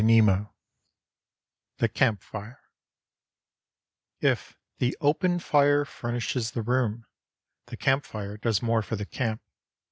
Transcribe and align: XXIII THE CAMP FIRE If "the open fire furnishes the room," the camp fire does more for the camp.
XXIII 0.03 0.47
THE 1.77 1.87
CAMP 1.87 2.23
FIRE 2.23 2.59
If 4.19 4.57
"the 4.79 4.97
open 4.99 5.37
fire 5.37 5.85
furnishes 5.85 6.49
the 6.49 6.63
room," 6.63 7.05
the 7.67 7.77
camp 7.77 8.05
fire 8.05 8.35
does 8.37 8.63
more 8.63 8.81
for 8.81 8.95
the 8.95 9.05
camp. 9.05 9.43